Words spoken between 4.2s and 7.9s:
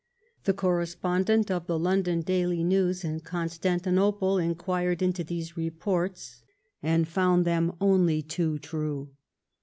inquired into these reports and found them